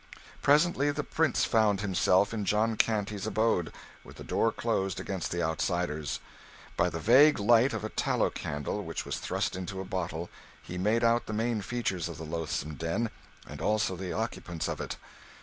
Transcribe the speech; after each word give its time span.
Presently 0.41 0.89
the 0.89 1.03
Prince 1.03 1.45
found 1.45 1.81
himself 1.81 2.33
in 2.33 2.43
John 2.43 2.75
Canty's 2.75 3.27
abode, 3.27 3.71
with 4.03 4.15
the 4.17 4.23
door 4.23 4.51
closed 4.51 4.99
against 4.99 5.29
the 5.29 5.43
outsiders. 5.43 6.19
By 6.75 6.89
the 6.89 6.97
vague 6.99 7.37
light 7.37 7.71
of 7.71 7.83
a 7.83 7.89
tallow 7.89 8.31
candle 8.31 8.83
which 8.83 9.05
was 9.05 9.19
thrust 9.19 9.55
into 9.55 9.79
a 9.79 9.85
bottle, 9.85 10.31
he 10.63 10.79
made 10.79 11.03
out 11.03 11.27
the 11.27 11.33
main 11.33 11.61
features 11.61 12.09
of 12.09 12.17
the 12.17 12.25
loathsome 12.25 12.73
den, 12.73 13.11
and 13.47 13.61
also 13.61 13.95
the 13.95 14.11
occupants 14.11 14.67
of 14.67 14.81
it. 14.81 14.97